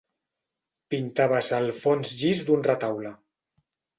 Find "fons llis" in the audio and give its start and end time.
1.83-2.43